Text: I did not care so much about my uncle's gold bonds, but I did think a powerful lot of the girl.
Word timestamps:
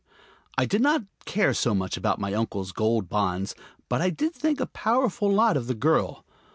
I 0.57 0.65
did 0.65 0.81
not 0.81 1.03
care 1.25 1.53
so 1.53 1.75
much 1.75 1.95
about 1.95 2.17
my 2.19 2.33
uncle's 2.33 2.71
gold 2.71 3.07
bonds, 3.07 3.53
but 3.87 4.01
I 4.01 4.09
did 4.09 4.33
think 4.33 4.59
a 4.59 4.65
powerful 4.65 5.31
lot 5.31 5.55
of 5.55 5.67
the 5.67 5.75
girl. 5.75 6.25